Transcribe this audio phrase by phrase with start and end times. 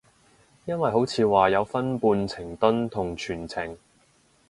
[0.65, 3.77] 因為好似話有分半程蹲同全程